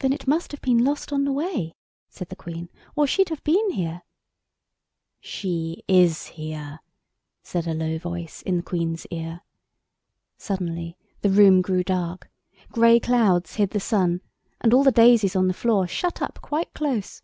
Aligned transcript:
"Then 0.00 0.12
it 0.12 0.26
must 0.26 0.50
have 0.50 0.60
been 0.62 0.82
lost 0.82 1.12
on 1.12 1.24
the 1.24 1.30
way," 1.30 1.76
said 2.08 2.28
the 2.28 2.34
Queen, 2.34 2.68
"or 2.96 3.06
she'd 3.06 3.28
have 3.28 3.44
been 3.44 3.70
here——" 3.70 4.02
"She 5.20 5.84
is 5.86 6.26
here," 6.26 6.80
said 7.44 7.68
a 7.68 7.74
low 7.74 7.96
voice 7.96 8.42
in 8.42 8.56
the 8.56 8.62
Queen's 8.64 9.06
ear. 9.12 9.42
Suddenly 10.36 10.96
the 11.20 11.30
room 11.30 11.62
grew 11.62 11.84
dark, 11.84 12.28
grey 12.72 12.98
clouds 12.98 13.54
hid 13.54 13.70
the 13.70 13.78
sun, 13.78 14.22
and 14.60 14.74
all 14.74 14.82
the 14.82 14.90
daisies 14.90 15.36
on 15.36 15.46
the 15.46 15.54
floor 15.54 15.86
shut 15.86 16.20
up 16.20 16.40
quite 16.42 16.74
close. 16.74 17.22